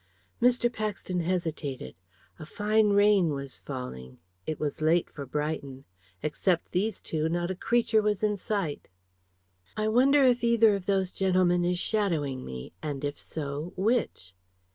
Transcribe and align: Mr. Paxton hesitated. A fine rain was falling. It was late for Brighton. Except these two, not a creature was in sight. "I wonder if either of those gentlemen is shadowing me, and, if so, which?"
Mr. 0.41 0.73
Paxton 0.73 1.19
hesitated. 1.19 1.93
A 2.39 2.45
fine 2.47 2.89
rain 2.89 3.35
was 3.35 3.59
falling. 3.59 4.17
It 4.47 4.59
was 4.59 4.81
late 4.81 5.07
for 5.11 5.27
Brighton. 5.27 5.85
Except 6.23 6.71
these 6.71 6.99
two, 7.01 7.29
not 7.29 7.51
a 7.51 7.55
creature 7.55 8.01
was 8.01 8.23
in 8.23 8.35
sight. 8.35 8.89
"I 9.77 9.87
wonder 9.89 10.23
if 10.23 10.43
either 10.43 10.73
of 10.73 10.87
those 10.87 11.11
gentlemen 11.11 11.63
is 11.63 11.77
shadowing 11.77 12.43
me, 12.43 12.73
and, 12.81 13.05
if 13.05 13.19
so, 13.19 13.73
which?" 13.77 14.33